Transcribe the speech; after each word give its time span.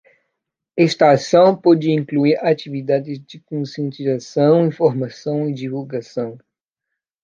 Esta 0.75 1.11
ação 1.11 1.55
pode 1.55 1.91
incluir 1.91 2.35
atividades 2.43 3.23
de 3.23 3.39
conscientização, 3.39 4.65
informação 4.65 5.47
e 5.47 5.53
divulgação. 5.53 6.39